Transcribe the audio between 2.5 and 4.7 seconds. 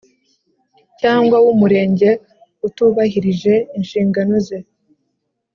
utubahirije inshingano ze